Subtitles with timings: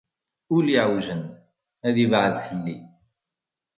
[0.55, 1.21] Ul iɛewjen,
[1.87, 2.77] ad ibɛed fell-i.